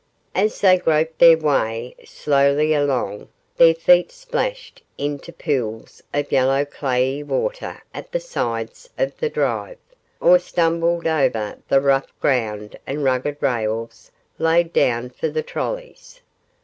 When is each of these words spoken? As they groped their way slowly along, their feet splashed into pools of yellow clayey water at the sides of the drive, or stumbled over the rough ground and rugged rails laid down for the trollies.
As 0.33 0.61
they 0.61 0.79
groped 0.79 1.19
their 1.19 1.37
way 1.37 1.93
slowly 2.05 2.73
along, 2.73 3.27
their 3.57 3.75
feet 3.75 4.11
splashed 4.11 4.81
into 4.97 5.31
pools 5.31 6.01
of 6.11 6.31
yellow 6.31 6.65
clayey 6.65 7.21
water 7.21 7.83
at 7.93 8.11
the 8.11 8.19
sides 8.19 8.89
of 8.97 9.15
the 9.17 9.29
drive, 9.29 9.77
or 10.19 10.39
stumbled 10.39 11.05
over 11.05 11.59
the 11.67 11.81
rough 11.81 12.19
ground 12.19 12.79
and 12.87 13.03
rugged 13.03 13.37
rails 13.41 14.09
laid 14.39 14.73
down 14.73 15.11
for 15.11 15.29
the 15.29 15.43
trollies. 15.43 16.21